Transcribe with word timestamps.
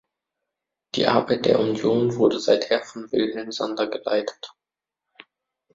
Die 0.95 1.05
Arbeit 1.05 1.45
der 1.45 1.59
Union 1.59 2.15
wurde 2.15 2.39
seither 2.39 2.81
von 2.83 3.11
Wilhelm 3.11 3.51
Sander 3.51 3.85
geleitet. 3.85 4.51